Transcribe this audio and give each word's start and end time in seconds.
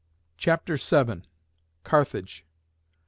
CHAPTER 0.35 0.77
VII. 0.77 1.21
CARTHAGE. 1.83 2.43